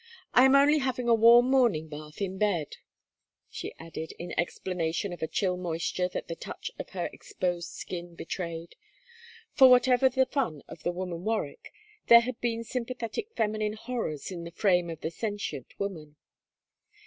[0.33, 2.77] 'I'm only having a warm morning bath in bed,'
[3.51, 8.15] she added, in explanation of a chill moisture that the touch of her exposed skin
[8.15, 8.73] betrayed;
[9.53, 11.71] for whatever the fun of the woman Warwick,
[12.07, 16.15] there had been sympathetic feminine horrors in the frame of the sentient woman.